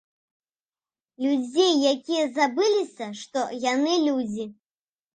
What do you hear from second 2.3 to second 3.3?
забыліся,